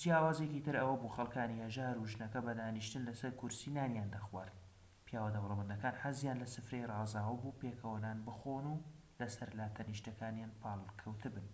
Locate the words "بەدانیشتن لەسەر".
2.46-3.32